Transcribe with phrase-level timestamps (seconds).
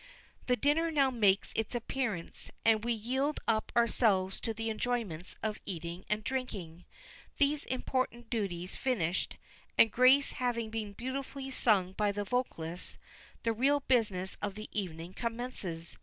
[0.47, 5.59] The dinner now makes its appearance, and we yield up ourselves to the enjoyments of
[5.63, 6.85] eating and drinking.
[7.37, 9.37] These important duties finished,
[9.77, 12.97] and grace having been beautifully sung by the vocalists,
[13.43, 15.99] the real business of the evening commences.